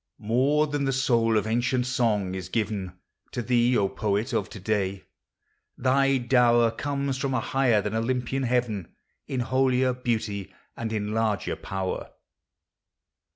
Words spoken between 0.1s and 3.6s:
More than the soul of ancient song is given To